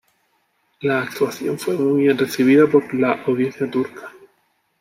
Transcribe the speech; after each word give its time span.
La 0.81 1.03
actuación 1.03 1.59
fue 1.59 1.75
muy 1.77 2.05
bien 2.05 2.17
recibida 2.17 2.65
por 2.65 2.91
la 2.95 3.21
audiencia 3.21 3.69
turca. 3.69 4.11